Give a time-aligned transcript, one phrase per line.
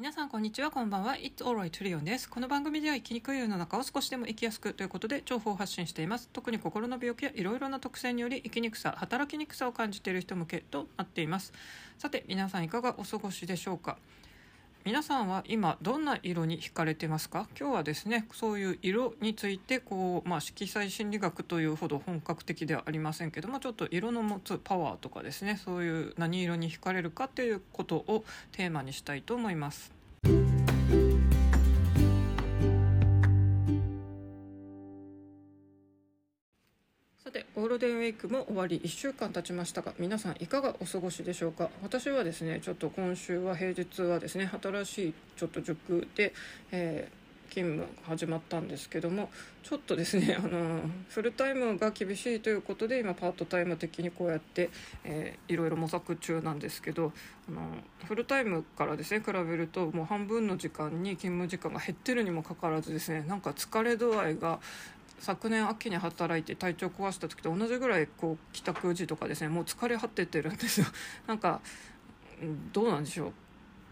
[0.00, 1.14] 皆さんこんにちはこんばんは。
[1.14, 2.30] It's alright リオンです。
[2.30, 11.52] この番組では生きにくい世の中を少しでも生きやすくということで情報を発信しています特に心の病気やいろいろな特性により生きにくさ働きにくさを感じている人向けとなっています
[11.98, 13.98] さて皆さんいかがお過ごしでしょうか
[14.84, 17.46] 皆さんは今どんな色に惹かれてますか？
[17.60, 29.97] 今日はですねそういう色についてこう、まあ、色彩心理学というほど本格的ではありませんけどもちょっと色の持つパワーとかですねそういう何色に惹かれるかっていうことをテーマにしたいと思います。
[37.58, 41.70] ゴールデンウィークも終わり1週間経ちましたが皆さんいかがお過ごしでしょうか？
[41.82, 46.32] 私はですねちょっと今週は平日はですね新しいちょっと塾で、
[46.70, 49.28] えー、勤務始まったんですけども
[49.64, 54.70] ちょっとですね あのフルタイムが厳しいということで今パートタイム的にこうやって、
[55.02, 57.12] えー、いろいろ模索中なんですけど
[57.48, 57.60] あの
[58.04, 64.60] フルタイムからですね比べるともう半分の時間に勤務時間が減ってるにもかかわらずですねなんか疲れ度合いが
[65.18, 70.86] 昨年秋に働いて体調壊した時と同じぐらいこう帰宅時とかですねもう疲れ果ててるんですよ。
[71.26, 71.60] なんか
[72.72, 73.32] どうなんでしょう。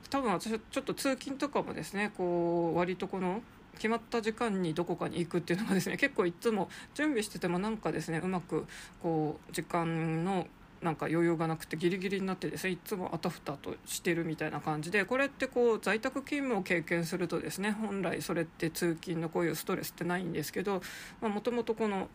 [0.08, 3.42] 多分私はちょっと通勤とかもですねこう割とこの
[3.74, 8.66] 決まった時間にどこかに行くっていうのがですね結構いつも準備しててもなんかですねうまく
[9.02, 10.46] こう時間の
[10.82, 20.82] なんか余裕がなくてギリギリになってですねいつもあたふたとしてるみたいな感じでこれってこう在宅勤務を経験するとですね本来それって通勤のこういうストレスってないんですけど
[21.20, 22.08] もともとこの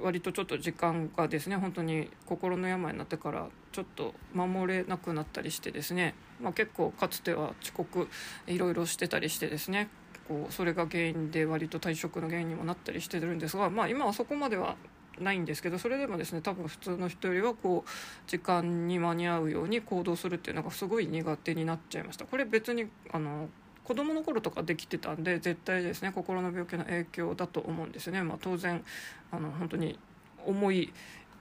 [0.00, 8.08] 割とちょっと時間がですね本当に心の病になってからちょっと守れなくなったりしてですね、まあ、結構かつては遅刻
[8.46, 9.88] いろいろしてたりしてですね
[10.28, 14.76] こうそれが原因で割と退職の原因にもなったりしてるんですが、まあ、今はそこまでは
[15.18, 17.90] ないんですけどそれでもですね多分普通の人よりはこう
[18.30, 22.24] 時間に間に合うように行動するっていうのがすごい苦手になっちゃいました。
[22.24, 23.48] これ別にあの
[23.84, 28.82] 子供の頃とかできてたんで絶対ですね心の病気の影響だと思うんですね、まあ、当然
[29.30, 29.98] あの本当に
[30.46, 30.92] 重い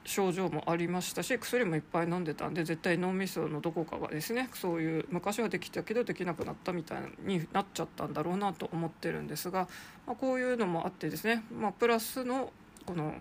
[0.05, 9.67] 症状もありましたし薬もいっぱい飲んでたんで絶対脳みそのどこかがですねそういう昔はできたけどできなくなったみたいになっちゃったんだろうなと思ってるんですが、
[10.05, 12.51] まあ、こういうのもあってですね、まあ、プラスの
[12.85, 13.15] この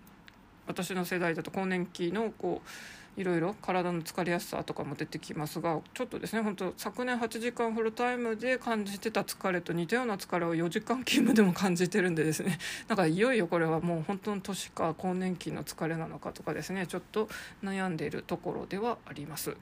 [0.67, 2.69] 私の世代だと更年期のこう
[3.15, 12.59] いろいろ体の疲れやすさとかも出てきますがちょっとですね本当昨年8時間フルタイムで感じてた疲れと似たような疲れを4時間勤務でも感じてるんでですね
[12.89, 17.29] だからいよいよこれはもう本当の年か更年期の疲れなのかとかですねちょっと
[17.63, 19.57] 悩んでいるところではあります。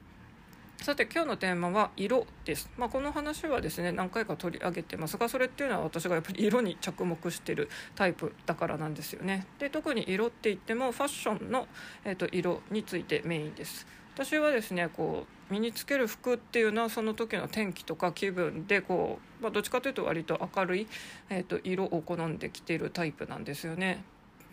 [0.81, 9.45] さて今日のテーマは色です、まあ、この話はですね何回か取り上げてますがそれっていうのは私がやっぱり色に着目してるタイプだからなんですよね。
[9.59, 11.67] で特に色って言ってもファッションの、
[12.03, 13.85] えーと、色についてメインです。
[14.15, 20.87] 私はですねこう身につける服っていうのはその時の天気とか気分でこう、まあ、どっちかというと割と明るい、
[21.29, 24.03] えーと色を好んで着ているタイプなんですよね。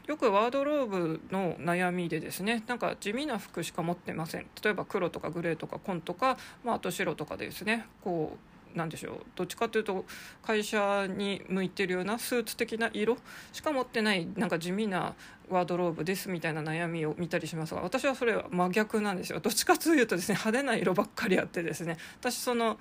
[0.09, 4.47] よくワードローブの悩みでですねなんか地味な服しか持ってません。
[4.65, 8.39] 例えば黒とかグレーとか紺とか、まあ、あと白とかでですねこ
[8.75, 10.07] うなんでしょうどっちかというと
[10.43, 13.19] 会社に向いてるようなスーツ的な色
[13.53, 15.15] しか持ってないなんか地味な
[15.51, 19.41] ワードローブですみたいな悩みを見たりしますが私はそれは真逆なんですよ。
[19.41, 22.79] どっちかというとですね派手な色ばっかりあってですね私その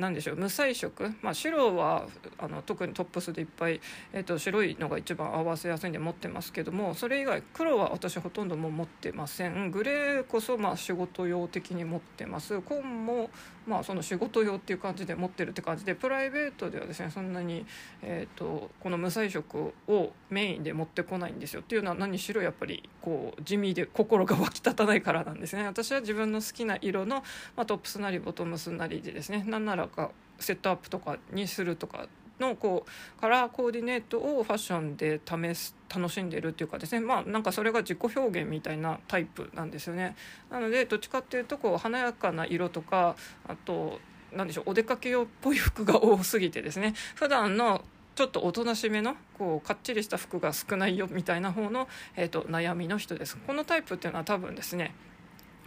[0.00, 2.06] 何でしょう無彩色、まあ、白は
[2.38, 3.80] あの特にトップスでいっぱい、
[4.12, 9.70] えーと、白いのが一番合わせやすいんで持ってますけどもそれ以外黒は私ほとんどもう持ってません。
[9.70, 12.60] グレーこそまあ仕事用的に持ってます。
[12.60, 13.30] 紺も
[13.70, 17.64] まあその仕事用っていう感じで持ってるって感じでプライベートではですねそんなに、
[18.02, 25.64] えーと、この無彩色をメインで持ってこないんですよっていうのは何しろやっぱりこう地味で心が湧き立たないからなんですね。
[25.64, 27.22] 私は自分の好きな色の、
[27.56, 30.10] まあ、トップスなりボトムスなりでですねなんならか
[30.40, 32.08] セットアップとかにするとか
[32.40, 37.00] のこうカラーコーディネートをファッションで試す楽しんでるっていうかですね。
[37.00, 40.16] まあなんかそれが自己表現みたいなタイプなんですよね。
[40.50, 44.00] なのでどっちかっていうとこう華やかな色とかあと
[44.32, 46.94] 何でしょうお出かけ用っぽい服が多すぎてですね。
[47.14, 53.36] 普段のちょっとおとなしめのこうかっちりした服が少ないよみたいな方の、えーと悩みの人です。
[53.46, 54.94] このタイプっていうのは多分ですね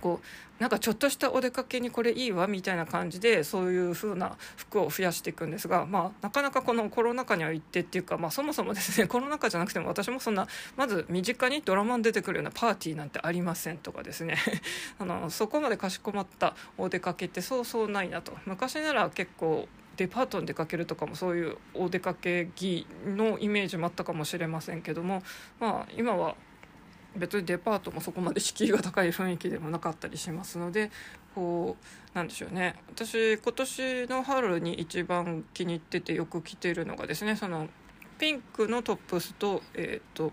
[0.03, 10.45] こうなんかちょっとしたお出かけにこれいいわみたいな感じでそういう風な服を増やしていくんですが、まあ、なかなかこのコロナ禍には行ってっていうか、まあ、そもそもですね コロナ禍じゃなくても私もそんな
[10.75, 14.37] まず身近にドラマに出てくるようなパーティーなんてありませんとかですね。
[14.99, 18.37] あのそこまでかしこまったお出かけってそうそうないなと。
[18.45, 25.23] 昔なら結構デパートに出かけるとかもそういうお出かけ着のイメージもあったかもしれませんけども、
[25.59, 26.35] まあ、今は
[27.15, 30.91] 別にデパートもそこまで敷居が高い雰囲気でもなかったりしますので
[31.35, 32.75] こうなんでしょうね。
[32.89, 37.67] 私今年の春に一番気に入っててよく着てるのがですねその
[38.17, 40.31] ピンクのトップスと,、えーと、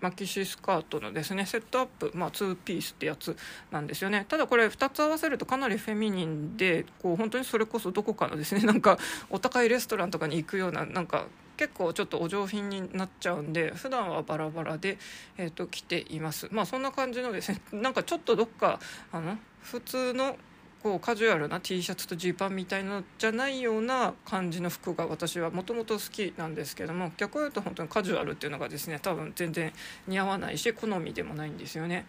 [0.00, 3.36] マキシスカートのですねセットアップ、まあ、2ピースってやつ
[3.70, 4.24] なんですよね。
[4.28, 8.98] ただこれ2つ合わせるとかなりフェミニンでこう本当にそれこそどこかのですねなんか
[9.30, 14.98] お高いレストランとかに行くようななんか結構ちょっとお上品になっちゃうんで普段はバラバラで、
[15.36, 18.80] えーと、着ていますまあそんな感じのですね なんかちょっとどっか
[19.12, 20.36] あの普通の
[20.82, 29.72] こうカジュアルな T シャツとジーパンみたいのじゃないような感じの服が私はもともと好きなんですけども逆を言うと本当にカジュアルっていうのがですね多分全然
[30.06, 32.06] 似合わないし好みでもないんですよね。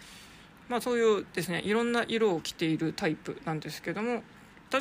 [0.68, 4.24] まあ、そういうですねいろんな色を着ているタイプなんですけども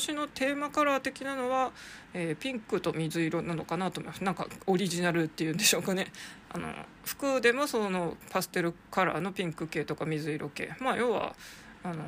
[0.01, 1.71] 私のテーマカラー的なのは、
[2.15, 4.25] えー、ピンクと水色なのかなと思います。
[4.25, 6.09] なんかオリジナルっていうんでしょうかね。
[6.51, 6.67] あの
[7.05, 10.75] 服でもそのパステルカラーのピンク系とか水色系。
[10.81, 11.37] まあ要は
[11.85, 12.03] あの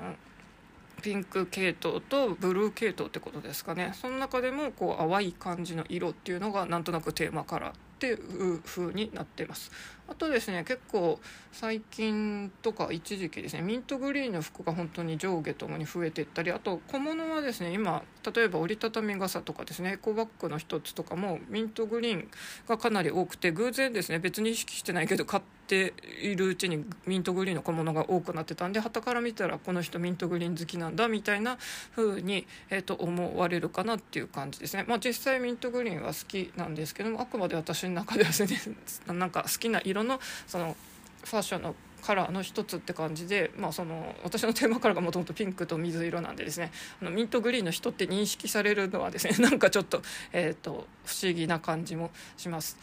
[1.01, 3.93] ピンク系統とブルー系統ってことですかね。
[3.95, 9.71] その中でもこう淡い感じの色っていうのがなんとなくテーマカラーっていう風になってます。
[10.09, 11.19] あとですね結構
[11.53, 18.03] 最近とか一時期ですねミントグリーンの服が本当に上下ともに増えていったりあと小物はですね今
[18.35, 22.29] 例えば折りたたみ傘とかですねエコバッグの一つとかもミントグリーン
[22.69, 31.59] がかなり多くて偶然ですね別に意識してないけど買ってているうちにミントグリーンの小物が多くなってたんで旗から見たらこの人ミントグリーン好きなんだみたいな
[31.95, 34.85] 風に、えっー、と思われるかなっていう感じですね。
[34.89, 38.77] まあ、実際ミントグリーンは好きなんですけどもあくまで私の中ではですね
[39.07, 40.77] なんか好きな色のその
[41.25, 41.75] ファッションの
[42.07, 46.71] カラーの一つって感じで、まあ、その私のテーマカラーがもともとピンクと水色なんでですね
[47.03, 50.03] あのミントグリーンの人って認識されるのはですね なんかちょっと,、
[50.33, 52.77] えーと、不思議な感じもします。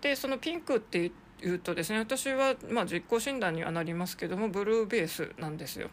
[0.00, 1.12] でそのピンクって
[1.44, 5.90] 言うとですね私は、まあ、実行診断にはなりますけどもブルーベースなんですよ。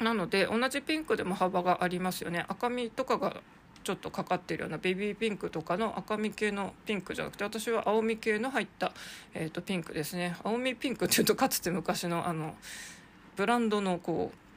[0.00, 3.42] なので同じピンクでも幅がありますよね赤みとかが
[3.84, 8.92] ちょっとかかってるようなベビーピンクとかの赤み系のピンクじゃなくて私は青み系の入った、
[9.34, 12.54] えーと、ピンクですね青みピンクっていうとかつて昔のあの
[13.36, 14.49] ブランドのこう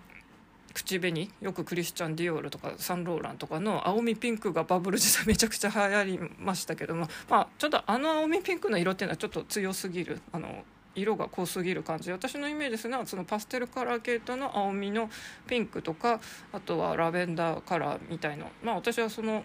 [0.73, 10.63] 口紅よくクリスチャン・ディオールとかサンローランとかの青みピンクがバブル時代めちゃくちゃ流行りましたけどもまあちょっとあの青みピンクの色っていうのはちょっと強すぎるあの
[10.95, 12.11] 色が濃すぎる感じ。
[12.11, 15.09] 私のイメージですがそのパステルカラー系統の青みの
[15.47, 16.19] ピンクとか
[16.51, 19.43] あとはラベンダーカラーみたいなまあ私はその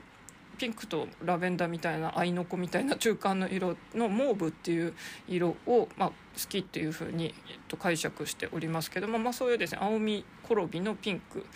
[0.58, 4.94] ピンクとラベンダーみたいな愛の子みたいな中間の色のモーブっていう
[5.28, 6.14] 色を、まあ、好
[6.48, 7.32] きっていうふうに、えっ
[7.68, 11.46] と、解釈しておりますけども、まあ、そういうですね青み転びのピンク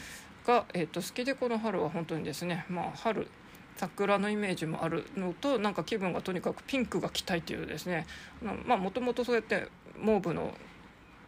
[0.46, 3.28] が、えっと、好きでこの春は本当にですね、まあ、春
[3.76, 8.06] 桜のイメージもあるのとなんか気分がとにかくピンクが着たいというですね
[8.66, 10.55] まあもともとそうやってモーブの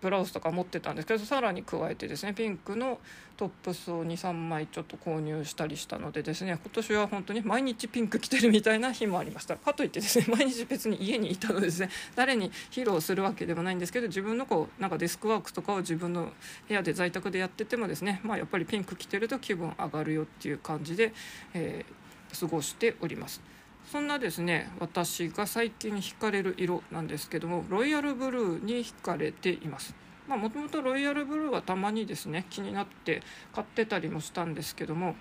[0.05, 2.99] ブラウスとか持ってたんですけどさらに加えてですねピンクの
[3.39, 16.35] トップスを23枚ちょっと購入したりしたのでですね今年は本当に毎日ピンク着てるみたいな日もありましたかといってですね 毎日別に家にいたのでですね誰に披露するわけでもないんですけど自分のこうなんかデスクワークとかを自分の
[16.69, 21.15] 部屋で在宅でやっててもですねまあやっぱりピンク着てると気分上がるよっていう感じで、
[21.55, 23.54] えー、過ごしております。
[23.90, 29.94] そんなですね私が最近惹かれる色なんですけどもロイヤルブルーに惹かれています。
[30.26, 33.22] もともとロイヤルブルーはたまにですね気になって
[33.52, 35.16] 買ってたりもしたんですけども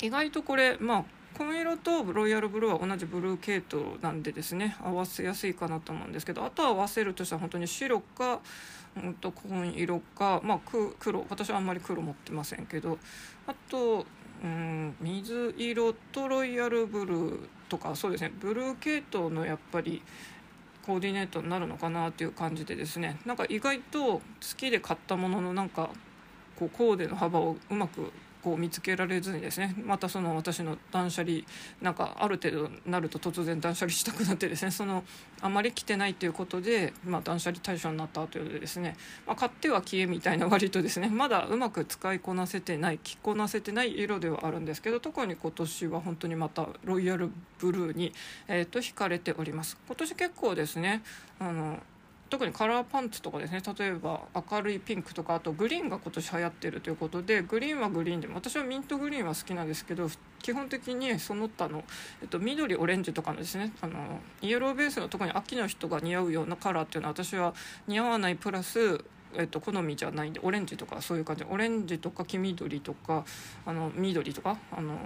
[0.00, 1.04] 意外とこれまあ
[1.34, 8.40] 紺色とロイヤルブルーは同じブルー系統なんでですね合わせやすいかなと思うんですけどあと合わせるとしたら本当に白か、
[8.96, 10.60] うんと、紺色か、まあ、
[10.98, 12.98] 黒私はあんまり黒持ってませんけど
[13.46, 14.06] あと
[14.42, 20.02] うん水色とロイヤルブルーとかそうですねブルー系統のやっぱり
[20.84, 24.22] コーディネートになるのかなっていう感じでですねなんか意外と好
[24.56, 25.88] きで買ったもののなんか
[26.56, 31.40] こうコーデの幅をうまくこう見つけられずにですねまたその私の断捨離
[31.80, 35.04] なんかある程度なると突然断捨離したくなってですねその
[35.40, 48.12] あまり着てないということで、まあ、断捨離対象になったということでですね、まあ、買っては消えみたいな割とですねまだうまく使いこなせてない着こなせてない色ではあるんですけど特に今年は本当にまたロイヤルブルーに、
[48.48, 49.76] えー、と惹かれております。
[49.86, 51.02] 今年結構ですね
[51.38, 51.78] あの
[52.30, 53.60] 特にカラーパンツとかですね。
[53.78, 54.20] 例えば
[54.50, 60.08] 明るいピンクとかあとグリーンが今年流行ってるということでグリーンはグリーンでも私はミントグリーンは好きなんですけど
[60.40, 61.82] 基本的にその他の、
[62.22, 67.52] えっと、緑オレンジとかのですねあのイエローベースの特に秋の人が似合うようなカラーっていうのは私は
[67.88, 71.44] 似合わないプラスえっと、好みじゃないんでオレンジとかそういう感じ。
[71.48, 73.24] オレンジとか黄緑とか
[73.64, 74.98] あの緑とかあの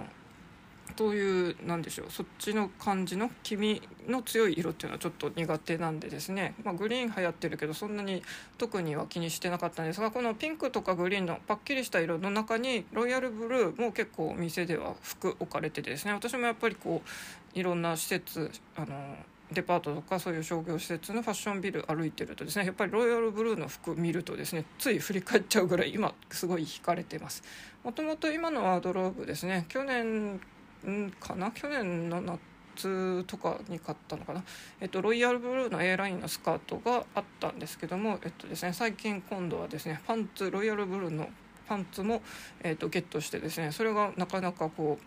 [0.97, 8.23] そういうなんでしょうそっちの感じの黄身の強い色っていうのはちょっと苦手なんでですね、まあ、グリーン流行ってるけどそんなに
[8.57, 16.13] 特には気にしてなかったんですがこのピンクとかグリーンのパッキリした色の中にロイヤルブルーも結構お店では服置かれててですね。
[16.13, 19.15] 私もやっぱりこういろんな施設あの
[19.51, 27.43] デパートとかそういう商業施設のファッションビル歩いてるとですねやっぱりロイヤルブルーの服見るとですねつい振り返っちゃうぐらい今すごい惹かれてます。
[27.83, 29.65] もともと今のワードローブですね。
[29.69, 30.39] 去年
[30.87, 31.51] んかな？
[31.51, 34.43] 去年の夏とかに買ったのかな、
[34.81, 41.29] えっと、ロイヤルブルーの A ラインのスカートがあったんですけども、えっとですね、最近今度はですねパンツロイヤルブルーの
[41.67, 42.21] パンツも、
[42.63, 45.05] えっと、ゲットしてですねそれがなかなかこう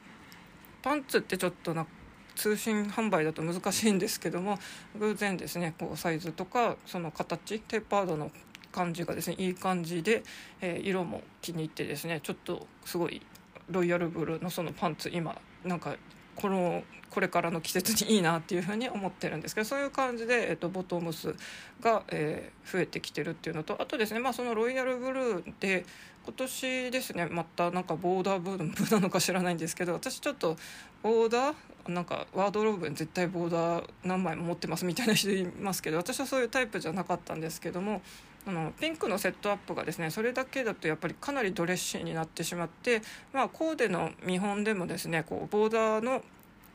[0.82, 1.86] パンツってちょっとな
[2.34, 4.58] 通信販売だと難しいんですけども
[4.98, 8.30] 偶然ですねこうサイズとかその形テーパードの
[8.72, 10.22] 感じがですねいい感じで、
[10.60, 13.20] えー、色も気に入ってですねちょっとすごい
[13.70, 15.96] ロイヤルブルーのそのパンツ今なんか
[16.36, 21.34] このこれからの季節にいいなっていうふうに思ってるんですけどそういう感じで、えーと、ボトムス
[21.80, 25.84] が、えー、増えてきてるっていうのとあとですね、まあ、そのロイヤルブルーで
[26.24, 30.56] 今年ですねまたなんかボーダーブームなのか知らないんですけど私ちょっと
[31.02, 38.02] ボーダーなんかワードローブに絶対ボーダー何枚も持ってますみたいな人いますけど私はそういうタイプじゃなかったんですけども
[38.46, 43.02] あのピンクのセットアップがですねそれだけだとやっぱりかなりドレッシーになってしまって、
[43.32, 46.22] まあ、コーデの見本でもですねこうボーダーの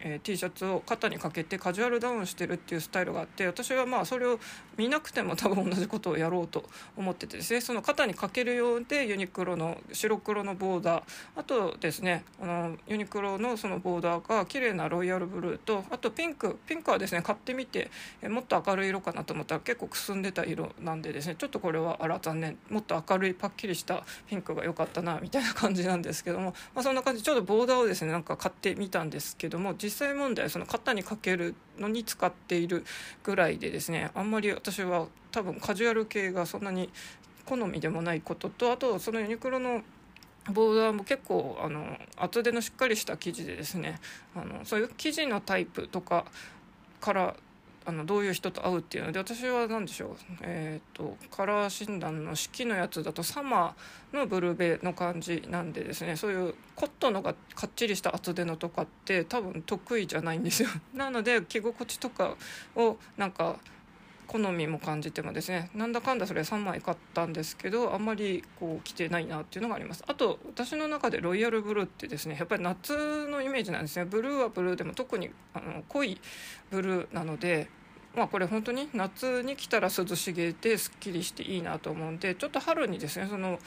[0.05, 4.38] えー、T シャツを肩にかけてカジュアルダウンしてるっていうスタイルがあって私はまあそれを
[4.77, 6.63] 見なくても多分同じことをやろうと
[6.98, 7.62] 思っててですね。
[7.62, 11.03] その肩にかけるようでユニクロの白黒のボーダー。
[11.36, 16.60] あとですねあのユニクロのそのボーダーが綺麗なロイヤルブルーとあとピンク。
[16.68, 22.58] ピンクはですね買ってみて、えもっと明るい色かなと思ったら結構くすんでた色なんでですねちょっとこれはあら残念。
[22.70, 27.24] もっと明るいパッキリしたピンクが良かったなみたいな感じなんですけども、まあ、そんな感じ。
[27.24, 32.86] ちょっとボーダーをですねなんか買ってみたんですけども実際問題その肩にかけるのに使っている
[33.24, 36.89] ぐらいでですねあんまり私は多分カジュアル系がそんなに
[37.46, 39.82] 好みでもないこととあとそのユニクロの
[40.51, 44.00] ボーダーも結構あの厚手のしっかりした生地でですね
[44.36, 46.25] あのそういう生地のタイプとか
[47.01, 47.36] から
[47.86, 60.70] あのどういう人と会うっていうので私は何でしょう、えーと、カラー診断の式のやつだとサマーのブルベの感じなんでですねそういうコットンのがかっちりした厚手のとかって多分得意じゃないんですよ。
[60.93, 62.38] なので着心地とか
[62.75, 63.58] をなんか
[64.34, 70.04] 好みも感じてもですねなんだかんだそれ3枚買ったんですけどあんまりこう着てないなっていうのがあります。
[70.08, 74.06] あと私の中でロイヤルブルーってですねやっぱり夏のイメージなんですね。
[74.06, 76.20] ブルーはブルーでも特にあの濃い
[76.72, 77.70] ブルーなので
[78.16, 83.60] まあこれ本当に夏に来たら涼しげですっきりしていいなと思うんでちょっと春にですねその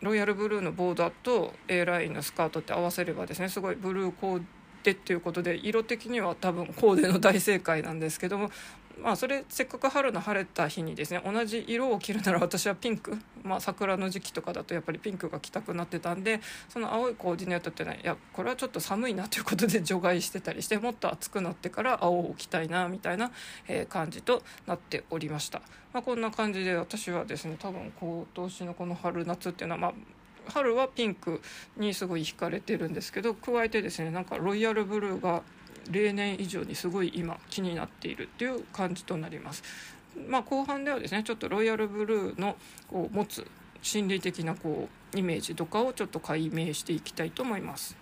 [0.00, 4.42] ロイヤルブルーのボーダーと A ラインのスカートって合わせればですねすごいブルーコー
[4.82, 8.50] デっていうことで色的には多分コーデの大正解なんですけども
[9.00, 23.30] まあそれせっかく春の晴れた日にですね同じ色を着るなら私はピンク、まあ、桜の時期とかだとやっぱりピンクが着たくなってたんでその青いコーディネートっていうのはいやこれはちょっと寒いなということで 除外してたりしてもっと暑くなってから青を着たいなみたいな、
[23.68, 25.60] え感じとなっておりました、
[25.92, 29.92] まあ、こんな感じで私はですね多分今年のこの春夏っていうのはまあ
[30.46, 31.40] 春はピンク
[31.76, 35.42] にすごい惹かれてるんですけど加えてですねなんかロイヤルブルーが
[35.90, 39.62] 例年以上にすごい今気になっているっていう感じとなります。
[40.28, 42.56] まあ、後半ではですねちょっとロイヤルブルーの
[42.88, 43.46] こう持つ
[43.82, 47.96] 心理的なこうイメージとかをちょっと解明していきたいと思います。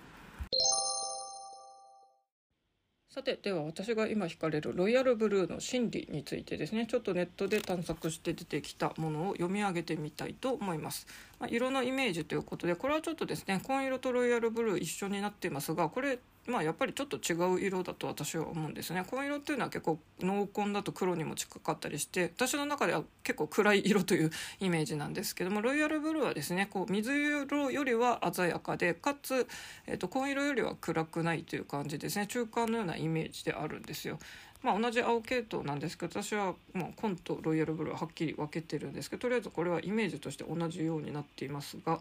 [3.14, 11.06] さてでは私が今惹かれるロイヤルブルーの心理についてですねちょっとネットで探索して出てきたものを読み上げてみたいと思います、
[11.42, 24.30] まあ、色のイメージということでこれはちょっとですね紺色とロイヤルブルー一緒になっていますがこれまあやっぱりちょっと違う色だと私は思うんですね紺色っていうのは結構濃紺だと黒にも近かったりして私の中では結構暗い色という
[24.60, 29.48] イメージなんですけどもロイヤルブルーはですねこう水色よりは鮮やかでかつ、
[29.88, 34.20] えー、と紺色よりは暗くないという感じですね中間のようなイメージであるんですよ。
[34.62, 42.00] まあ、同じ青系統なんですけど私はまあ紺とロイヤルブルーははっきり分けてるんですけどとりあえずこれはイメージとして同じようになっていますが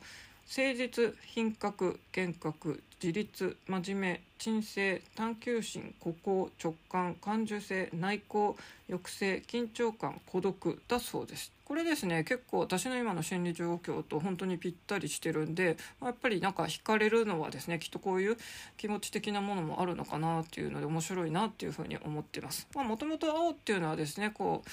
[0.53, 8.55] 誠実品格幻覚自立真面目鎮静探求心孤高直感感受性内向
[8.89, 11.51] 抑制緊張感孤独だそうです。
[11.71, 18.35] これですね結構私の今の心理状況と本当にぴったりしてるんで、ま、やっぱりなんか惹かれるのはですねきっとこういう
[18.75, 22.67] 気持ち的なものもあるのかなっていうので面白いなっていうふうに思ってます。
[22.75, 24.69] まあ、元々青っていうのはですねこう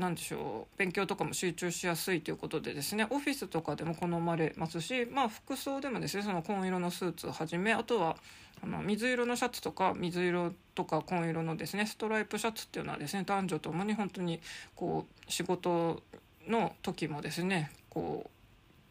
[0.00, 8.16] 何でしょう勉強とかも集中しやすいということでですねオフィスとかでも好まれますし、まあ、服装でもですねその紺色のスーツをはじめあとは
[8.62, 14.40] あの水色のシャツとか水色とか紺色のですねストライプシャツっていうのはですね男女ともに本当に
[14.74, 16.02] こう仕事
[16.48, 18.30] の時もですねこう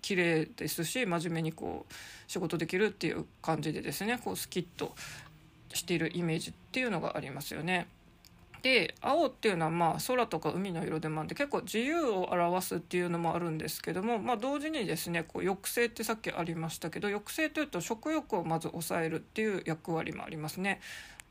[0.01, 1.93] 綺麗ですし真面目にこう
[2.27, 4.95] 仕事できるっていう感じでですねこうスキッと
[5.73, 7.87] しているイメージっていうのがありますよね。
[8.61, 20.81] で青っていうのはまあ空とか海の色でもあって結構自由を表すっていうのもあるんですけども、まあ、同時にですねこう抑制ってさっきありましたけど抑制というと食欲をまず抑えるっていう役割もありますね。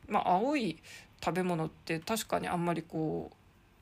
[0.09, 0.79] まあ、青い
[1.23, 3.37] 食べ物って確かにあんまりこう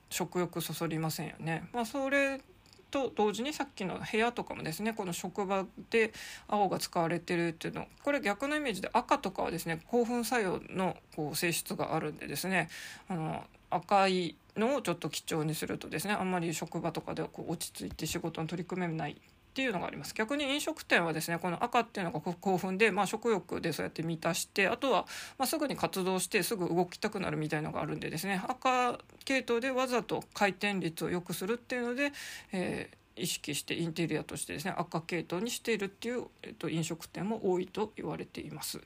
[0.09, 1.69] 食欲そそりませんよね。
[1.73, 2.41] まあ、それ
[2.89, 6.13] と同時にさっきの部屋とかもですねこの職場で
[6.47, 12.69] 青が使われてるっていうのこれ逆のイメージで赤とかはですね興奮作用のこう性質があるんでですね
[13.07, 19.21] あの赤いのをちょっと貴重にするとですねあんまり職場とかではこう落ち着いて仕事に取り組めない
[19.57, 25.07] ていうのがあります逆に飲食店はですねこの赤っていうのが興奮で、まあ、食欲でそうやって満たしてあとは、
[25.39, 32.11] まあ、すぐに活動してすぐ動きたくなるみたいのがあるんでですね赤系統でわざと回転率を良くするっていうので、
[32.51, 38.79] えー、意識してインテリアとしてですね赤系統にしているっていう、えっと、飲食店も多いと言われています。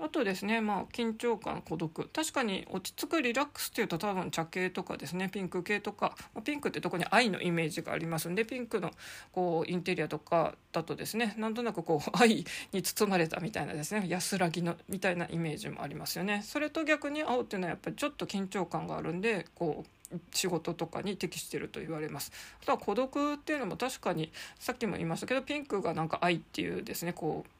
[0.00, 8.90] あとですね、まあ、緊張感孤独確かに落ち着くリラックスっていうと多分茶系とかですねピンク系とかまピンクってとこに愛のイメージがありますんでピンクの
[9.32, 16.42] こうインテリアとかだとですねなんとなくこう 愛に包まれたみたいなですね安らぎのみたいなイメージもありますよね。
[16.44, 22.32] それと逆に青っていうのはやっぱりちょっと緊張感があるんでこう仕事とかに適してると言われます
[22.62, 27.50] あとは孤独っていうのも確かにさっきも言いましたけどピンクがなんか愛っていうですねこう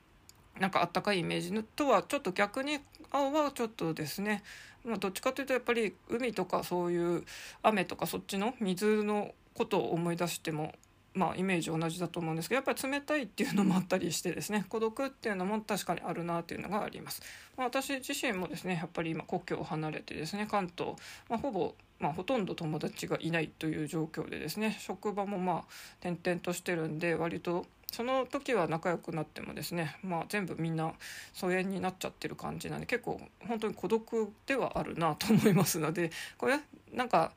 [0.60, 2.78] なんかあったかいイメージとはちょっと逆に
[3.10, 4.42] 青はちょっとですね、
[4.84, 7.24] まあ、どっちかというとやっぱり海とかそういう
[7.62, 10.72] 雨とかそっちの水のことを思い出しても
[11.14, 17.22] まあイメージ同じだと思うんですけどやっぱり冷たいっていうのもあったりしてですね孤独っていうのも確かにあるなっていうのがあります。
[17.56, 20.94] まあ、私自身もですねやっぱり今故郷を離れてですね関東、
[21.28, 25.64] まあ、ほぼまあ、ほとんど友達がいないという状況でですね職場もまあ
[26.06, 30.92] 転々としてるんで割とその時は仲良くなってもですね、まあ、全部みんな
[31.32, 33.18] 疎遠になっちゃってる感じなんで結構
[33.48, 36.60] 本当に孤独ではあるなと思いますのでこれ
[36.92, 37.32] なんか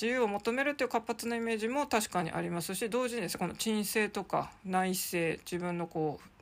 [0.00, 5.18] 自由を求めるという活発なイメージも確かにありますし同時にですこの鎮静とか内省
[5.50, 6.35] 自分のこう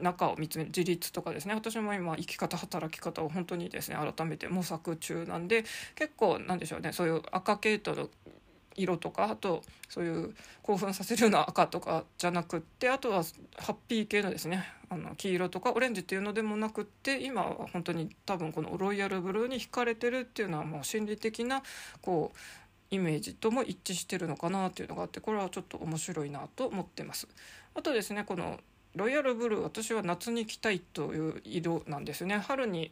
[0.00, 8.08] 中を見つめる自立とかですね私も今生き方働き方を本当にですね改めて模索中なんで結構なんでしょうねそういう赤系統の
[8.76, 13.22] 色とかあとそういう興奮させるような赤とかじゃなくってあとは
[13.56, 21.62] ハッピー系のですねあの黄色とかオレンジっていうのでもなくって今は本当に多分このロイヤルブルーに惹かれてるっていうのはもう心理的な
[22.02, 22.38] こう
[22.90, 27.28] イメージとも一致してるのかなっていうのがあってこれはちょっと面白いなと思ってます。
[27.74, 28.60] あとですねこの
[28.94, 32.38] ロイヤルブルー私は夏に着たいという色なんですね。
[32.38, 32.90] 春に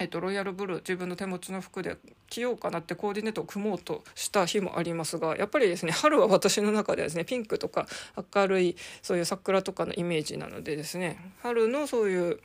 [0.00, 1.96] えっと、ロイヤルブルー自分の手持ちの服で
[2.28, 7.86] 着ようかなってコーディネートを組もうとした日もありますがやっぱりですね春は私の中ではですねピンクとか
[8.34, 12.40] 明るいそういう桜とかのイメージなのでですね春のそういう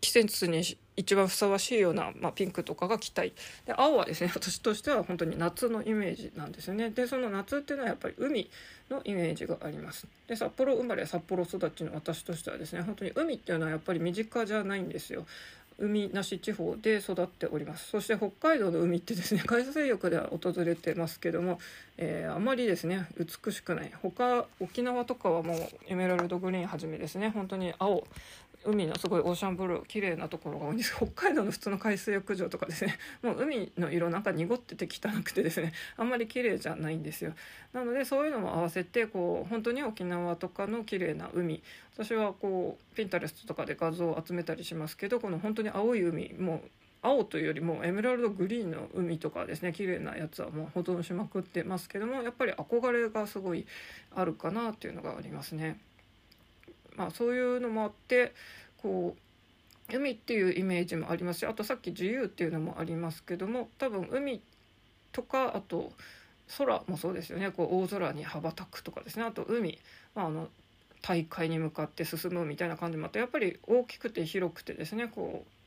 [0.00, 0.62] 季節に
[1.00, 3.32] 一番ふさわしいような、まあ、ピンクとかが着たい。
[3.66, 6.90] で青はですね 私としては本当に夏のイメージなんですね。
[6.90, 8.50] でその夏っていうのはやっぱり海
[8.90, 10.06] のイメージがあります。
[10.28, 15.26] で札幌生まれ札幌育ちの私としてはですね本当に海っていうのはやっぱり身近じゃないんですよ。
[15.78, 17.88] 海なし地方で育っております。
[17.88, 21.58] そして北海道の海ってですね海水浴では訪れてますけども、
[21.96, 23.92] えー、あまりですね美しくない。
[24.02, 28.04] 他沖縄とかはもうエメラルドグリーンはじめですね本当に青
[28.64, 30.94] 海のすごいオーシャンブルー綺麗なところが多いんです。
[30.94, 32.98] 北海道の普通の海水浴場とかですね。
[33.22, 35.72] もう海の色なんか濁ってて汚くてですね。
[35.96, 37.34] あんまり綺麗じゃないんですよ。
[37.72, 41.62] なのでそういうのも合わせてこう本当に沖縄とかの綺麗な海。
[41.94, 46.70] 私はこうピンタレストとかで画像を集めたりしますけどこの本当に青い海もう
[47.02, 49.72] 青というよりもエメラルドグリーンの海とかですね。
[49.72, 53.66] 綺麗なやつはもう保存しまくってますけどもやっぱり憧れがすごい
[54.14, 55.78] あるかなっていうのがありますね。
[56.96, 58.34] まあ、そういうのもあって
[58.78, 64.40] こう海っていうイメージもありますしあとさっき自由っていうのもありますけども多分海
[65.12, 65.92] とかあと
[66.58, 67.50] 空もそうですよね。
[67.50, 69.24] こう大空に羽ばたくとかですね。
[69.24, 69.78] あと海、
[70.14, 70.48] まあ、あの
[71.02, 75.59] 大海に向かって進むみたいな感じもあってやっぱり大きくて広くてですねこう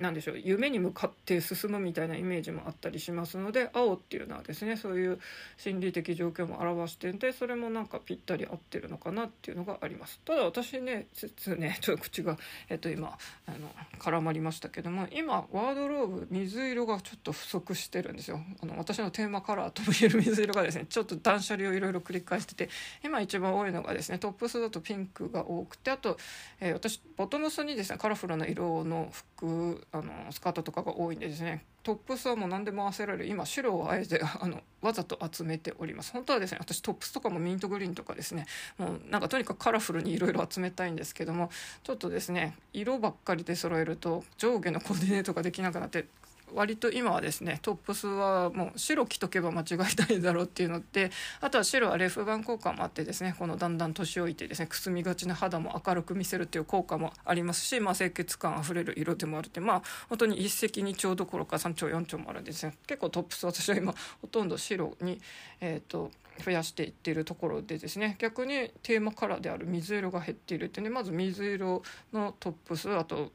[0.00, 5.18] なんでしょう夢に向かって進むみたいなイメージもあったりしますので青っていうのはですねそういう
[5.56, 10.20] 心理的状況も表していてそれもなんかぴったり合ってるのかなっていうのがあります。
[10.24, 18.40] ただ私ねつね ちょっと口が、えっと、今あの絡まりましたけども今ワードローブ水色がちょっと不足してるんですよ。
[18.62, 22.68] あの私のテーマカラーともいえる水色がですねちょっと断捨離をいろいろ繰り返してて
[23.02, 26.16] 今一番多いのがですねトップスだとピンクが多くてあと、
[26.60, 31.64] えー、私ボトムスにですねカラフルな色の服あのスカートとかが多いんでですね。
[31.82, 33.26] トップスはもう何でも合わせられる。
[33.26, 36.12] 今白をあえて あのわざと集めております。
[36.12, 38.46] 本当はですね私トップスとかもミントグリーンとかですね。
[38.78, 41.50] もうなんかとにかくカラフルにいろいろ集めたいんですけども
[41.82, 46.06] ちょっとですね色ばっかりで揃えると上下のコーディネートができなくなって
[46.54, 65.20] 割と今はですねトップスはもう白着とけば間違いないだろうっていうのってあとは白はレフ板効果もあってですねこのだんだん年老いてですねくすみがちな肌も明るく見せるっていう効果もありますし、まあ、清潔感あふれる色でもあるってまあ本当に一石二鳥どころか3丁4丁もあるんですね結構トップス私は今ほとんど白に
[65.60, 66.10] えっ、ー、と
[66.42, 73.30] 増やしていってるところでですね逆にテーマカラーである水色が減っているってねまず水色のトップスあと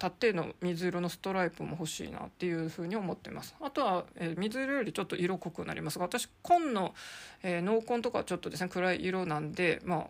[0.00, 3.54] 縦の水色のストライプも欲しいなっていうふうに思ってます。
[3.60, 5.98] あとは、えー、水色よりちょっと色濃くなります。
[5.98, 6.94] が私紺の、
[7.42, 10.06] えー、濃紺とかはちょっとですね暗い色なんでまあ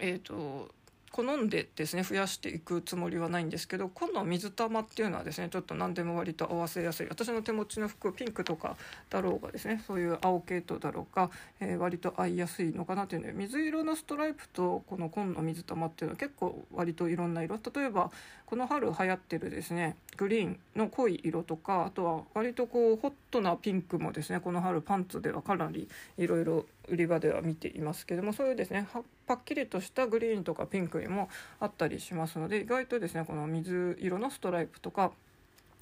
[0.00, 0.68] えっ、ー、と
[1.10, 7.08] 好んでですね増やしていくつもりはないんですけど今度水玉っていうのはですねちょっと何でも割と合わせやすい。
[7.08, 8.76] 私の手持ちの服ピンクとか
[9.10, 17.58] だろうがですねそういう青系統だろうか、えー、割と合いやすいのかなというので水色のストライプとこの紺の水玉っていうのは結構割といろんな色。
[17.74, 18.10] 例えば
[18.46, 28.88] この春流行ってるですねグリーンの濃い色とかあとは割とこうホットなピンクもですねこの春パンツではかなりいろいろ売り場では見ていますけどもそういうですね
[29.26, 31.28] パッキリとしたグリーンとかピンクにも
[31.60, 35.12] あったりしますので意外とですねこの水色のストライプとか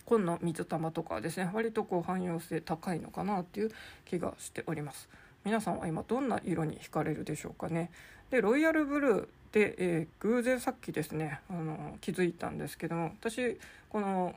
[0.05, 3.71] 紺の水玉とかですね割とこう汎用性高いのかなっていう
[4.05, 5.09] 気がしております。
[5.45, 7.91] 皆さんは今どんな色に惹かれるでしょうかね。
[8.31, 14.35] でロイヤルブルーで、えー、偶然さっきですねあの気づいたんですけども私この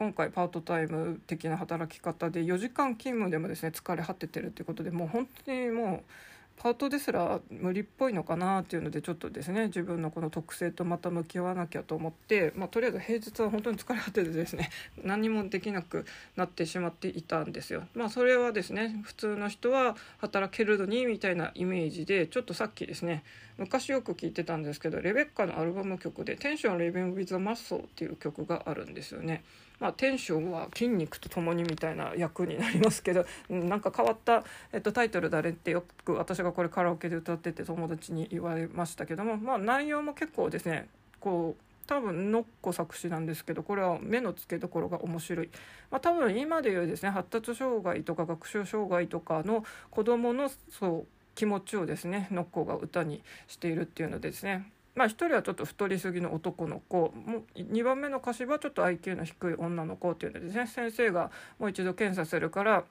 [0.00, 6.12] 今回パートタイム的な働き方で4時間勤務でもですね疲れ果ててるっていうことでもう本当にもう
[6.56, 14.70] パートですら無理っぽいのかなっていうのでちょっとですね自分のこの特性とまた向き合わなきゃと思って、まあ、とりあえず平日は本当に疲れ果ててですね
[15.04, 17.86] 何もできなくなってしまっていたんですよ。
[17.92, 23.22] まあ、それはですね普通の人は働けるのにみたいなイメージでちょっとさっきですね
[23.58, 29.44] 昔よく聞いてたんですけどレベッカのアルバム曲で「テンション・レベン・ウィズ・マッソー」っていう曲があるんですよね。
[29.80, 40.88] まあ、テンションは筋肉とともにみたいな役になりますけどなんか変わった、えっと、タイトルだれってよく私がこれカラオケで歌ってて友達に言われましたけども、まあ、内容も結構ですね
[41.18, 45.50] こう多分ノッコ作詞なんですけどこれは目の付けどころが面白い、
[45.90, 57.10] まあ、多分今でいうですね発達障害とか学習障害とかの子どものそう気持ちをですねノッコが歌にしているっていうのでですねまあ、1人はちょっと太りすぎの男の子。
[57.14, 60.66] もう2番目の歌詞はちょっと IQ の低い女の子っていうのでね。
[60.66, 62.84] 先生がもう一度検査するから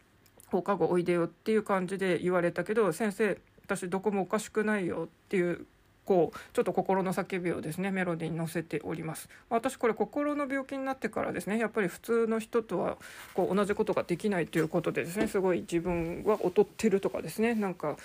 [0.48, 5.68] 放課後おいでよっていう感じで言われたけど先生私どこもおかしくないよっていう
[6.04, 9.30] こうちょっと心の叫びをですねメロディーに乗せております。
[9.52, 12.98] 私これ心の病気になってからですねやっぱり普通の人とは
[13.36, 17.98] こう同じことができないということでですねすごい自分は劣ってるとかですねなんか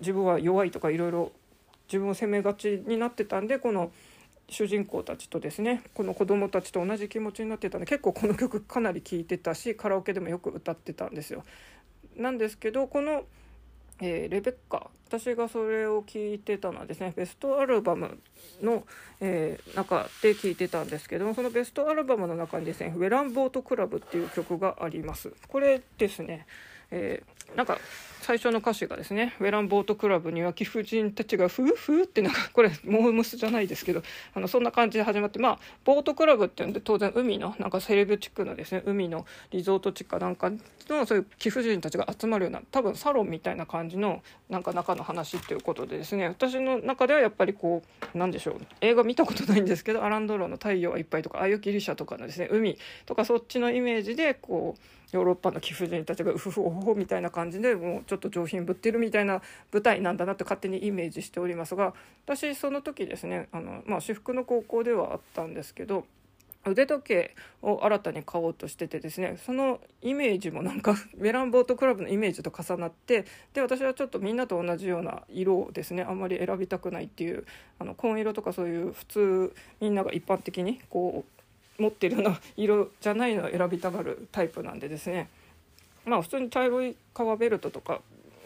[0.00, 1.32] 自分は弱いとかいろいろ
[1.90, 3.90] 自分を責めがちになってたんでこの
[4.48, 11.44] 主人公たちとですねこの子供たちと同じ気持ちになってたんで結構この曲かなり聴いてたしカラオケでもよく歌ってたんですよ。
[12.16, 13.24] なんですけどこの、
[14.00, 18.18] えー、レベッカ私がそれを聞いてたのはですねベストアルバム
[18.60, 18.84] の、
[19.20, 25.32] えー、中で聞いてたんですけどもそのベストアルバムの中にですね「ウェランボートクラブ」っていう曲があります。
[25.48, 26.46] これですね
[26.90, 27.78] えー、なんか
[28.20, 34.02] 最初の歌詞がですね「ウェランボートクラブには貴婦人たちがフーフー」ってなんかこれモームスじゃないですけど
[34.34, 40.50] あのそんな感じで始まってまあボートクラブっていうんで当然海のなんかセレブ地区のですね海のリゾート地かなんか
[40.88, 47.82] のそういう貴婦人たちが集まるような多分サロンみたいな感じのなんか中の話っていうことでですね私の中ではやっぱりこ
[48.14, 54.80] うなんでしょう映画見たことないんですけどアランドローの「太陽はいっぱい」とか「あゆきギリシャ」とかのですね海とかそっちのイメージでこう
[55.12, 59.40] ヨーロッパの貴婦人たちがウフフオホホみたいな感じ感じでもうちょっと上品ぶってるみたいな
[59.72, 61.94] 舞台なんだなって勝手にイメージしておりますが
[62.26, 66.04] 私その時ですねあの、まあ、私服の高校ではあったんですけど
[66.66, 73.24] 腕時計を新たに買おうとしててですねそのイメージもなんか ベランボートクラブのイメージと重なって
[73.54, 77.46] で私はちょっとみんなと同じような色をですねあんまり選びたくないっていう
[77.78, 81.24] あの紺色とかそういう普通みんなが一般的にこ
[81.78, 85.30] う持ってるような色じゃないのを選びたがるタイプなんでですね
[86.04, 88.00] まあ普通に茶色い革ベルトとか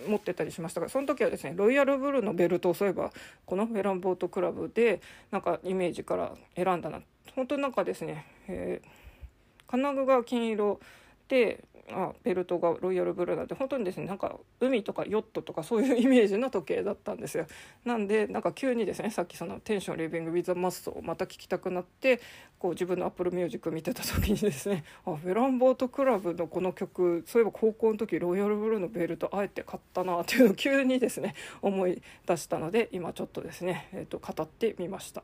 [0.06, 3.10] 持ってたりしましたがその時はですねロイヤルブルーのベルトをそういえば
[3.46, 7.00] このフェランボートクラブでなんかイメージから選んだな。
[7.34, 10.80] 本当になんかですね、えー、金具が金色
[11.28, 17.46] であベルトがロイヤルブルーなんて本当にですねなんか海とかヨットとかそういう イメージの時計だったんですよ
[17.84, 22.20] なんでなんか急にですねさっきその「テンションリビング・ウィザ・マスト」をまた聴きたくなって
[22.58, 35.22] こう自分のアップルミュージック見てた時にですねあフェランボートクラブのこの曲そういえば高校の時ロイヤルブルーのベルトあえて買ったなっていうのを急にですね思い出したので今ちょっとですね、えー、と語ってみました。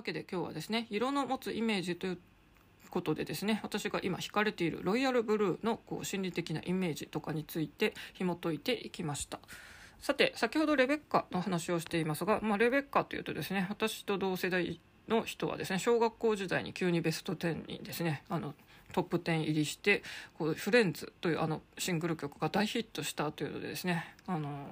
[0.00, 2.18] わけで今日はですね色の持つイメージという
[2.88, 9.38] ことでですね私が今惹かれているロイヤルブルーのこう心理的なイメージとかについて紐解いていきました。
[10.00, 18.54] さて先ほどレベッカの話をしていますが、まあ、レベッカというとですね私と同世代の人はですね小学校時代に急にベスト10にですねあの
[18.94, 20.02] トップ10入りして
[20.38, 24.66] こう「フレンズ」というあのシングル曲が大ヒットしたというのでですねあの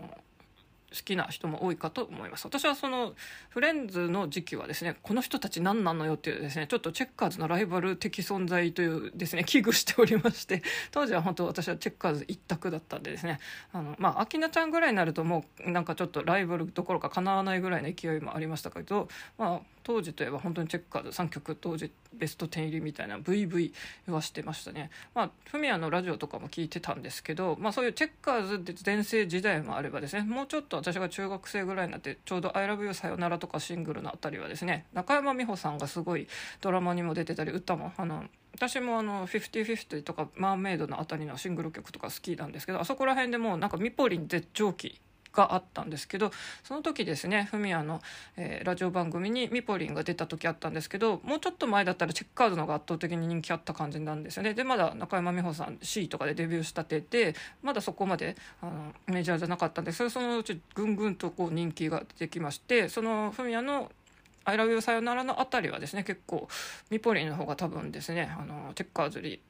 [0.91, 2.47] 好きな人も多いかと思います。
[2.47, 3.15] 私はその
[3.51, 13.39] フレンズの時期はですねこの人たち何なのよっていうですねちょっとチェッカーズのライバル的存在というですね危惧しておりまして 当時は本当私はチェッカーズ一択だったんでですね
[13.73, 23.73] あのまあ明菜ちゃんぐらいになるともうなんかちょっとライバルどころかかなわないぐらいの勢いもありましたけどまあ当時といえば本当にチェッカーズ3曲当時ベスト10入りみたいな VV
[24.09, 24.91] はしてましたね。
[25.15, 36.27] まあフミヤのラジオとかも聞いてたんですけどまあそういうチェッカーズで全盛時代もあればですねもうちょっと私が中学生ぐらいになってちょうど「ILOVEYOU さよなら」とかシングルのあたりはですね中山美穂さんがすごい
[36.61, 45.01] ドラマにも出てたり歌もあの私もあの「50/50」とか「マーメイド」のあたりのシングル曲とか好きなんですけどあそこら辺でもうなんかミポリン絶頂期
[45.33, 46.31] があったんですけど
[46.65, 48.01] その時ですねフミヤの、
[48.37, 54.55] えー、ラジオ番組にミポリンが出た時あったんですけどもうちょっと前だったらチェックカーズの方が圧倒的に人気あった感じなんですよね。
[54.55, 63.91] でまだ中山美穂さん C とかでデビューしたててまだそこまであのメジャーじゃなかったんですけどそのうちぐんぐんとこう人気が出てきましてそのフミヤの
[64.45, 66.49] 「アイラブユーさよなら」のあたりはですね結構
[66.91, 69.41] ミポリンの方が多分ですねあのチェッカーズに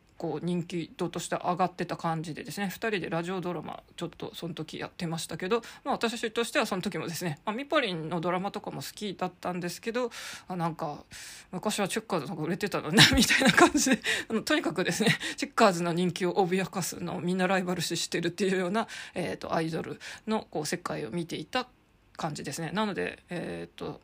[0.42, 10.10] う人気度として上がってた感じでですね2人でラジオドラマちょっとその時やってましたけど、まあ、私としてはその時もですね、まあ、ミポリンのドラマとかも好きだったんですけど
[10.48, 11.04] あなんか
[11.52, 21.68] 昔はチェッカーズの方が売れてたのね みたいな感じであのとにかくですねチェッカーズの人気を脅かすのをみんなライバル視してるっていうような、えーと、アイドルのこう世界を見ていた
[22.16, 22.72] 感じですね。
[22.72, 24.00] なので、えーと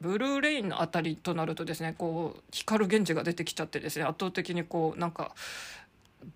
[0.00, 5.34] ブルーレインのあたりとなるとですねこう光源氏が出てきちゃってですね圧倒的にこうなんか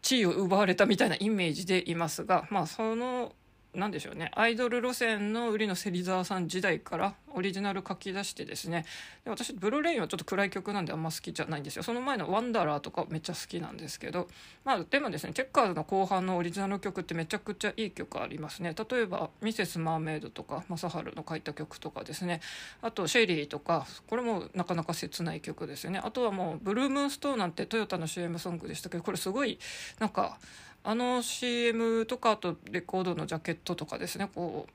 [0.03, 3.33] 地位を奪われたみたいなイメージでいますがまあその
[3.75, 4.31] 何でしょうね。
[4.35, 8.85] アイドル路線の売りの芹沢さん時代からオリジナル書き出してですね。
[9.25, 11.83] で私ブルーレインはちょっと暗い曲なんであんま好きじゃないんですよ。
[11.83, 14.29] その前の「ワンダラー」とかめっちゃ好きなんですけど。
[14.65, 18.75] まあでもですねチェッカーズの後半のオリジナル曲ってめちゃくちゃいい曲ありますね。
[18.91, 22.41] 例えば「ミセス・マーメイド」とか正治の書いた曲とかですね。
[22.83, 26.01] あと「シェリー」とかこれもなかなか切ない曲ですよね。
[26.03, 29.59] あとはもう「ブルームーンストーン」なんてトヨタの CM ソングでしたけどこれすごい
[29.99, 30.39] なんか
[30.83, 34.73] あの CM とかあとレコードのジャケットとかですねこう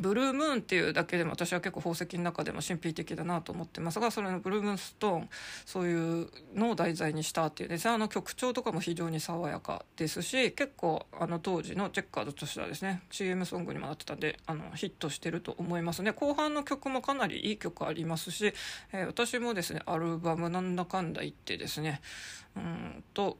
[0.00, 5.28] ブルームーンっていうだけでも私は結構宝石の中でも神秘的だなと思ってますがそれのブルームーンストーン
[5.64, 7.68] そういうのを題材にしたっていう。
[7.68, 16.12] ですねあの曲調とかも非常に爽やかですし結構あの当時のチェッカーズとしてはですね CM ソングにもなってたんであのヒットしてると思いますね。
[16.12, 18.52] 後半の曲もかなりいい曲ありますし、
[18.92, 22.00] えー、私もですねアルバムなんだかんだ言ってですね
[22.56, 23.38] うんと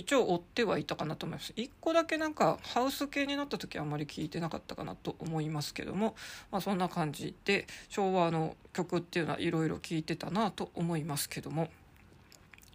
[0.00, 1.52] 一応追ってはいたかなと思います。
[1.52, 6.16] 1個だけなんかハウス系になった時はあんまり聞いてなかったかなと思いますけども、
[6.50, 11.68] まあ、そんな感じで昭和の曲っていうのはいろいろ聞いてたなと思いますけども。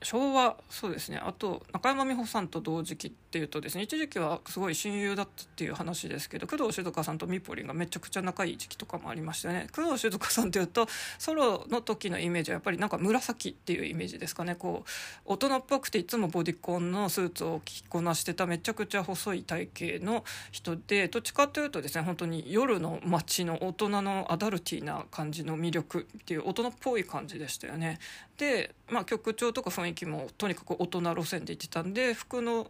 [0.06, 1.18] 昭和そうですね。
[1.18, 9.68] あと中山美穂さんと同時期っていうとですね一時期はすごい親友だったっていう話ですけど工藤静香さんとミポリンがめちゃくちゃ仲いい時期とかもありましたね。
[9.76, 10.88] 工藤静香さんっていうと
[11.18, 14.54] ソロの時のイメージはやっぱりなんか紫っていうイメージですかね。
[14.54, 14.89] こう
[15.26, 27.98] 大人っぽくていつもボディコンのスーツを着こなしてためちゃくちゃ細い体型の人でどっちかというとですね本当に夜の街の大人のアダルティーな感じの魅力っていう大人っぽい感じでしたよね。
[28.38, 32.67] で、まあ、曲調とか雰囲気もとにかく大人路線で行ってたんで服の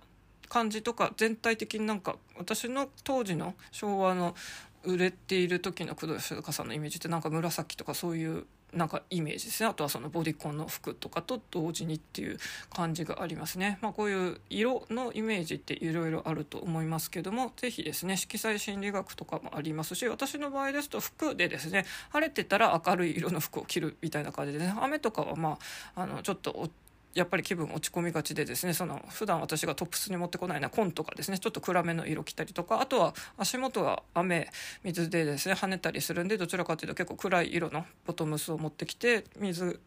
[0.47, 4.35] 感じとか全体的になんか私の当時の昭和の
[4.83, 9.69] 売れている時の工藤静香さんのイメージってなんか紫とかそういうなんかイメージですね。
[9.69, 12.37] あとはそのボディコンの服とかと同時にっていう
[12.73, 25.57] 感じがありますね、まあ、こういう色のイメージっていろいろあると思いますけども是非ですね色彩心理学とかもありますし私の場合ですと服でですね晴れてたら明るい色の服を着るみたいな感じでね雨とかはま
[25.95, 26.69] ああのちょっと
[27.15, 34.49] やっぱり気分落ち込みがちでですねその普段私がトップスに持ってこないな紺とかですねちょっと暗めの色着たりとかあとは足元が雨
[34.83, 39.79] 水でですね跳ねたりするんでどちらかというと結構暗い色のボトムスを持ってきて水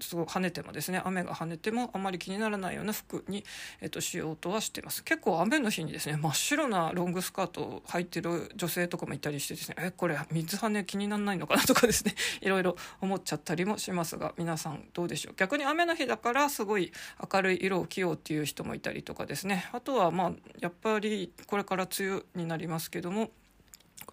[0.00, 3.44] すごい跳ねてもですね雨が跳ねてもあまり気にならないような服に、
[3.80, 5.04] えっと、しようとはしてます。
[5.04, 15.34] 結構雨の日にですね真っ白なロングスカートを履いてる女性とかもいたりしてですねえこれ水跳ね気にならないのかなとかですね いろいろ思っちゃったりもしますが皆さんどうでしょう。
[15.36, 16.92] 逆に雨の日だからすごい
[17.32, 19.68] 明るい色を着ようっていう人もいたりとかですね。
[19.72, 23.30] あとはまあやっぱりこれから梅雨になりますけども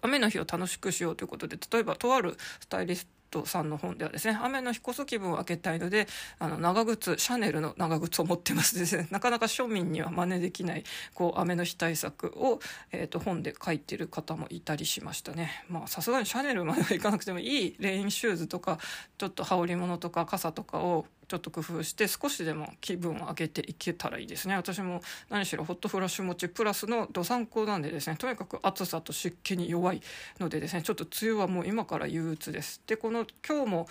[0.02, 6.06] 雨の日を楽しくしようということで例えばとあるスタイリストトさんの本ではですね雨の日こそ気分を上げたいので
[6.38, 8.78] あの長靴シャネルの長靴を持ってます。
[8.78, 12.60] ですねなかなか庶民には真似できないこう雨の日対策を、
[12.92, 15.64] えーと、本で書いてる方もいたりしましたね。
[15.68, 18.78] まあさすがにシャネルまではいかなくてもいいレインシューズとか
[19.16, 24.56] ちょっと羽織物とか傘とかをちょっと工夫して少しでも気分を上げていけたらいいですね。
[24.56, 28.16] 私も何しろホットフラッシュ持ちプラスのどさんこなんでですね。
[28.16, 30.00] とにかく暑さと湿気に弱い
[30.40, 30.82] のでですね。
[30.82, 32.80] ちょっと梅雨はもう今から憂鬱です。
[32.86, 33.88] でこの今日も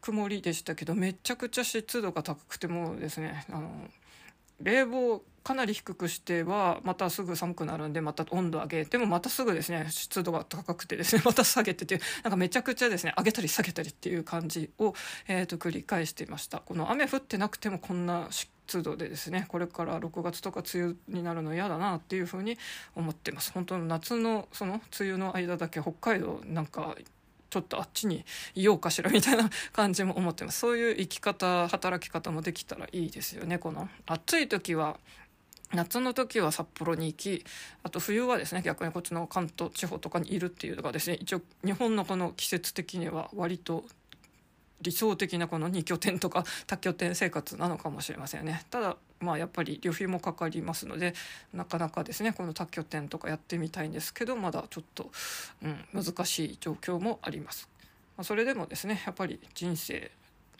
[0.00, 3.70] 曇りでしたけどめちゃくちゃ湿度が高くてもうですねあの
[4.62, 14.94] 冷房かなり低くしてはまたすぐ寒くなるんでまた温度上げてもまたすぐですね湿度が高くてですね また下げててなんかめちゃくちゃですね上げたり下げたりっていう感じを、
[15.28, 16.58] えー、と繰り返していました。
[16.60, 22.58] この雨降ってなくてもこんな湿度でですねこれから6月とか梅雨になるの嫌だなっていうふうに
[22.94, 23.52] 思ってます。
[23.52, 26.96] 本当の夏のその梅雨の間だけ北海道なんか
[27.50, 28.24] ちょっとあっちに
[28.54, 30.60] いようかしらみたいな感じも思ってます。
[30.60, 33.88] そういう生き方働き方もできたらいいですよねこの。
[34.06, 34.98] 暑い時は
[35.72, 37.44] 夏の時は札幌に行き
[37.82, 43.84] あと冬はですね逆にこっちの関東地方とかにいるっていうのがですね一応日本のこの季節的には割と
[44.82, 51.14] 理想的なこの2拠点とか多拠点生活なのかもしれませんねただまあやっぱり旅費もかかりますので
[51.52, 55.10] なかなかですねこの多拠点とかやってみたいんですけどまだちょっと、
[55.62, 57.68] うん、難しい状況もあります。
[58.16, 60.10] ま、それでもですねやっぱり人生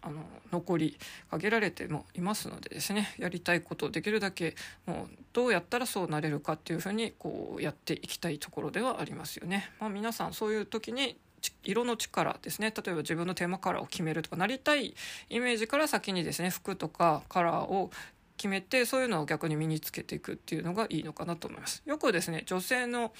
[0.02, 0.98] あの残り
[1.30, 4.54] 限られてもいますのでですねやりたいことをできるだけ
[4.86, 9.70] もうどうやったらそうなれるかっていうふうにこうやっていきたいところではありますよね。
[9.78, 11.18] まあ、皆さんそういう時に
[11.64, 14.94] 色の力ですね例えば自分のテーマカラーを決めるとかなりたい
[15.28, 17.90] イメージから先にですね服とかカラーを
[18.36, 21.82] 決めてそういうのを逆に身につけていくっていうのがいいのかなと思います。
[21.84, 23.12] よくですね女性の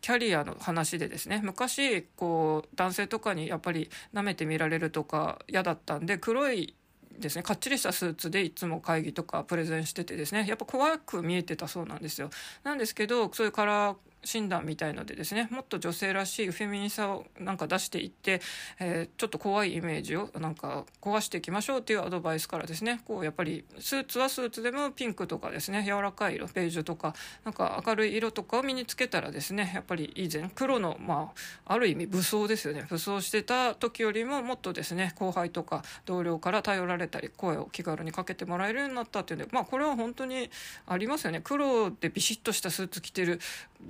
[0.00, 6.74] キャリアの話でですね昔こう男性とかにやっぱり舐めてみられるとか嫌だったんで黒い
[7.18, 12.30] ですねかっちりしたスーツでいつも会議とかプレゼンしててですねやっぱ怖く見えてたそうなんですよ。
[12.62, 18.40] なんですけどそういうカラ診断みたいのでですねもっと女性らしいフェミニンさをなんか出していって、
[18.78, 31.32] えー、ちょっと怖いイメージをなんか壊していきましょうっていうアドバイスからですねこうやっぱりスーツはスーツでもピンクとかですね柔らかい色ベージュとかなんか明るい色とかを身につけたらですねやっぱり以前黒のま
[31.66, 32.86] あある意味武装ですよね。
[32.88, 40.50] 武装してた時よりももっとですね後輩とか同僚から頼られたり声を気軽にかけてもらえるようになったっていうんでまあこれは本当に
[40.86, 41.40] ありますよね。
[41.42, 43.40] 黒でビシッとしたスーツ着てる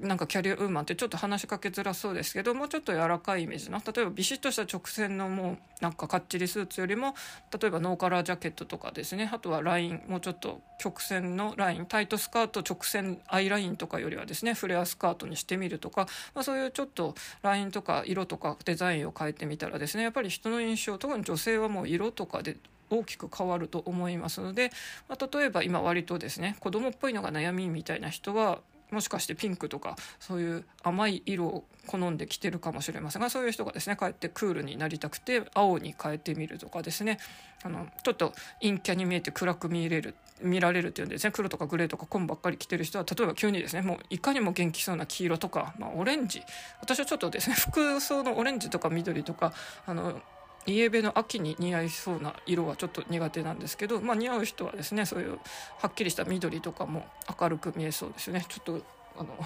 [0.01, 7.15] なんかキャリアウーマンってちょっと話しかけづらそうですけどもうちょっと柔らかいイメージの例えばビシッとした直線のもうなんかかっちりスーツよりも
[7.59, 9.31] 例えばノーカラージャケットとかですね。
[9.33, 22.57] あとはラインもうちょっと曲線のラインタイトスカート直線アイラインとかよりはですねフレアスカートにしてみるとか、まあ、そういうちょっとラインとか色とかデザインを変えてみたらですねやっぱり人の印象特に女性はもう色とかで
[22.91, 24.71] 大きく変わると思いますので、
[25.09, 37.19] まあ、例えば今割とですね子供っぽいのが悩みみたいな人はもしかしてピンクとかそういう甘い色を好んで着てるかもしれませんがそういう人がですねかえってクールになりたくて青に変えてみるとかですね。
[37.65, 46.43] あのちょっと陰キャに見えて暗く見れる見られるっていうんですね黒とかグレーとか紺ばっかり着てる人は例えば急にですねもういかにも元気そうな黄色とか、まあ、オレンジ。
[46.81, 49.53] 私はちょっとですね服装のオレンジとか緑とか
[49.87, 50.21] あの
[50.67, 55.39] イエベの秋に似合いそうな色はちょっと苦手なんですけど、まあ、似合う人はですねそういう
[55.79, 57.07] はっきりした緑とかも
[57.41, 58.45] 明るく見えそうですよね。
[58.49, 58.81] ちょっと
[59.19, 59.37] あの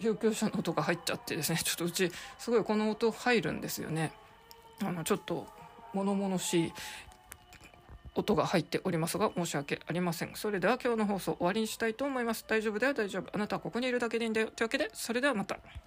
[0.00, 1.58] 救急車の音が入っちゃってですね。
[1.62, 4.12] ちょっとうちすごいこの音入るんですよね。
[4.80, 5.46] あのちょっと
[5.92, 6.72] 物々しい
[8.14, 10.32] 音が入っておりますが申し訳ありません。
[10.34, 12.44] それでは今日の放送終わりにしたいと思います。
[12.46, 13.30] 大丈夫では大丈夫。
[13.32, 14.48] あなたはここにいるだけでいいんだよ。
[14.48, 15.58] というわけでそれではまた。